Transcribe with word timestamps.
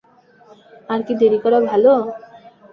আর 0.89 0.99
কি 1.05 1.13
দেরি 1.19 1.39
করা 1.43 1.59
ভালো? 1.69 1.93